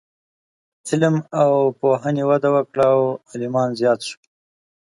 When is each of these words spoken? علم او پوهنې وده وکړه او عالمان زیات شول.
علم 0.87 1.15
او 1.41 1.51
پوهنې 1.79 2.23
وده 2.29 2.49
وکړه 2.55 2.85
او 2.93 3.01
عالمان 3.29 3.69
زیات 3.79 3.99
شول. 4.07 4.23